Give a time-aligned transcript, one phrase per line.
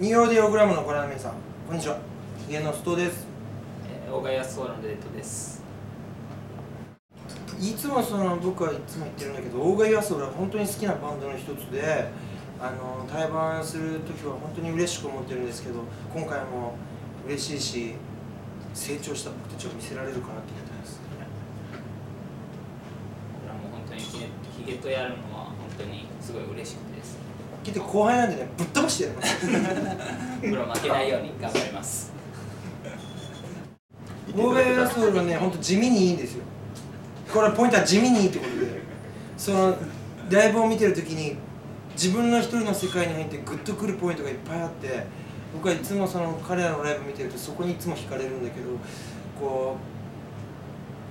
[0.00, 1.34] ニューヨーディオグラムのご覧の皆さん。
[1.68, 1.98] こんにちは。
[2.46, 3.26] ヒゲのストです。
[3.86, 5.62] えー、大賀康夫のデートです。
[7.60, 12.08] いつもその僕はいつも言ってるんだけど大賀康夫は本当に好きなバンドの一つで
[12.58, 15.80] あの対バンする時は本当に嬉しく思ってるんですけど
[16.14, 16.76] 今回も
[17.26, 17.94] 嬉しいし
[18.72, 20.98] 成長した僕たちを見せられるかなと思ってます。
[23.34, 26.90] 僕らも本当にヒゲとやるのは本当にすごい嬉しくて
[27.64, 29.46] です聞いて後輩なんでねぶっ飛ばしてやります
[30.42, 32.12] 僕ら負けないように頑張ります。
[35.22, 36.44] ね本当地味にいいんですよ。
[37.32, 38.80] これポイントは地味にいいってことで。
[39.36, 39.74] その
[40.30, 41.36] ライブを見てる時に
[41.94, 45.06] 自分の一人の世界に入ってグッとくるポイントがいっぱいあって
[45.54, 48.68] 僕はいつもその彼らのライブ見てるとそこにいつも惹かれるんだけど
[49.40, 49.76] こ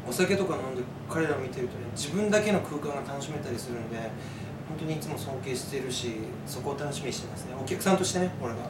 [0.08, 3.98] うお酒とか飲んで彼らを見てるとね自分だけの空間が楽しめたりするんで
[4.70, 7.56] 本当にいつも尊敬してるしそこを楽しみにしてますね。
[7.60, 8.70] お客さんとしてね俺が。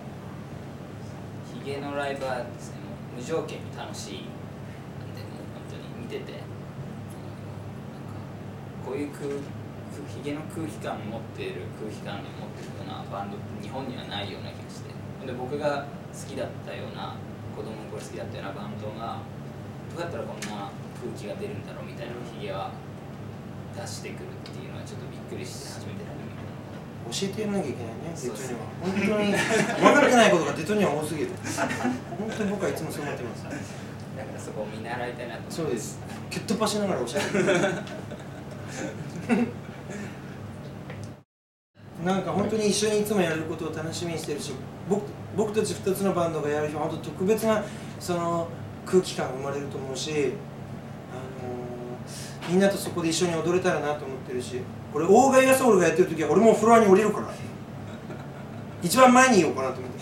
[1.54, 2.80] ヒゲのライブはですね
[3.16, 4.24] 無条件に楽しい。
[4.24, 4.32] ん
[5.12, 6.32] でもう本当に見てて。
[6.32, 6.48] なんか
[8.86, 9.28] こういう空
[10.08, 14.96] ヒゲの空気感を持っている空気感で持ってるようなバンドって日本にはないような気がして。
[15.28, 15.84] で僕が
[16.16, 17.20] 好きだったような
[17.52, 19.20] 子供の頃好きだったようなバンドが
[19.92, 22.72] どうやったらこんな空気が出るんだろうみたいなヒゲは
[23.76, 24.99] 出してくるっていうのはちょっと
[25.30, 26.00] くりして初めて
[27.12, 28.60] 教えてやらなきゃいけないねデトには。
[28.82, 29.40] 本当に分
[29.94, 31.30] かってないことがデトには多すぎる。
[32.20, 33.44] 本当に僕はいつもそう思ってます。
[33.44, 33.56] だか
[34.34, 35.42] らそこを見習いたいなと。
[35.50, 35.98] そうです。
[36.30, 37.28] 蹴っ飛ばしながら教えて
[42.06, 44.54] なんか本当に一緒にいつもやることを楽しみにしてるし
[44.90, 45.04] 僕
[45.36, 47.62] 僕たち2つのバンドがやる日は本当特別な
[48.00, 48.48] その
[48.86, 50.30] 空気感が生まれると思うし、あのー
[52.50, 54.60] みんなとそこで一緒に踊れたらなと思ってるし
[54.92, 57.28] これ大賀康俺がやってる時は俺もフロアに降りるから。
[58.82, 60.00] 一番前にいようかなと思って。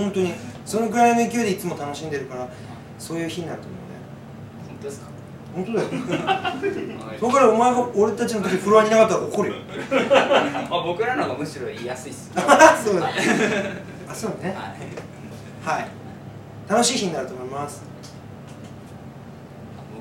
[0.00, 0.32] 本当に。
[0.64, 2.48] そのくらいの勢いでいつも楽しんでるから
[2.98, 3.86] そういう日になると思うね。
[4.68, 5.06] 本当ですか？
[5.54, 5.88] 本当だよ。
[7.20, 9.56] そこからお前が俺たちの時フロアにいなかったら怒るよ。
[10.70, 12.30] あ僕らの方がむしろ言いやすいっす。
[12.84, 13.10] そうだ。
[14.08, 14.56] あそうね。
[15.64, 15.78] はい。
[15.80, 15.88] はい。
[16.68, 17.82] 楽しい日になると思います。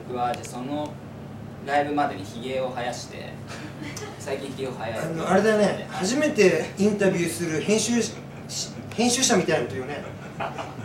[0.07, 0.89] 僕はじゃあその
[1.67, 3.33] ライブまでにひげを生やして
[4.17, 5.85] 最近ひげを生やあのあれだよね。
[5.91, 8.13] 初めてインタビューする編集し
[8.95, 10.01] 編集者みたいなこと言うね。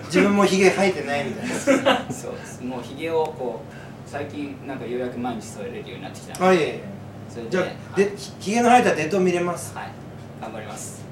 [0.06, 2.12] 自分もひげ生えてないみたいな。
[2.12, 2.62] そうです。
[2.62, 6.81] もうひげをこう最近なんかようやく毎日添えれるようになってきたのであい
[7.50, 7.60] じゃ
[7.93, 9.75] あでひひげの生えたデートを見れます。
[9.75, 9.91] はい。
[10.41, 11.04] 頑張ります